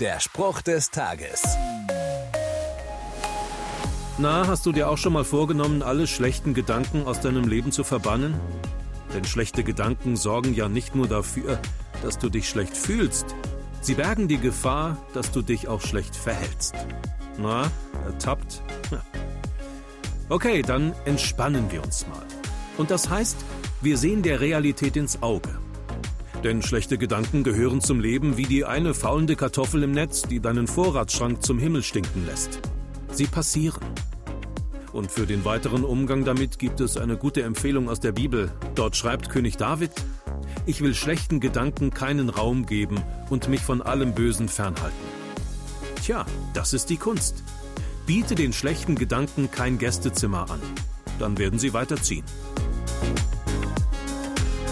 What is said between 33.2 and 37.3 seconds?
passieren. Und für den weiteren Umgang damit gibt es eine